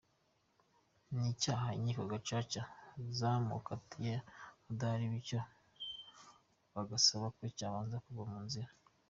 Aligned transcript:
Ni 1.13 1.23
icyaha 1.33 1.65
inkiko 1.77 2.03
gacaca 2.11 2.61
zamukatiye 3.17 4.15
adahari 4.69 5.05
bityo 5.13 5.39
bagasaba 6.73 7.25
ko 7.37 7.43
cyabanza 7.57 7.97
kuva 8.05 8.23
mu 8.31 8.39
nzira. 8.45 8.69